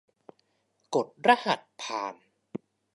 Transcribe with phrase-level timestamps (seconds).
[0.95, 2.15] กดรหัสผ่าน